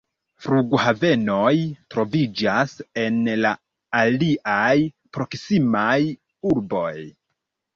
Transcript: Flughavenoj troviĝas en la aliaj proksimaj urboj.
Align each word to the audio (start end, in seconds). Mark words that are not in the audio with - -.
Flughavenoj 0.43 1.51
troviĝas 1.95 2.73
en 3.03 3.19
la 3.47 3.51
aliaj 4.01 4.75
proksimaj 5.19 5.97
urboj. 6.55 6.97